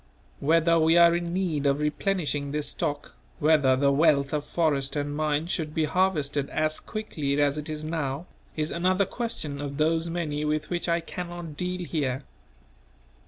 Whether 0.39 0.79
we 0.79 0.97
are 0.97 1.15
in 1.15 1.31
need 1.31 1.67
of 1.67 1.77
replenishing 1.77 2.49
this 2.49 2.69
stock, 2.69 3.13
whether 3.37 3.75
the 3.75 3.91
wealth 3.91 4.33
of 4.33 4.43
forest 4.43 4.95
and 4.95 5.15
mines 5.15 5.51
should 5.51 5.75
be 5.75 5.85
harvested 5.85 6.49
as 6.49 6.79
quickly 6.79 7.39
as 7.39 7.55
it 7.59 7.69
is 7.69 7.85
now, 7.85 8.25
is 8.55 8.71
another 8.71 9.05
question 9.05 9.61
of 9.61 9.77
those 9.77 10.09
many 10.09 10.43
with 10.43 10.71
which 10.71 10.89
I 10.89 11.01
cannot 11.01 11.55
deal 11.55 11.85
here. 11.85 12.23